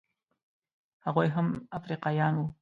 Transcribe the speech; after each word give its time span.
هغوی 1.05 1.27
هم 1.35 1.47
افریقایان 1.77 2.33
وو. 2.37 2.47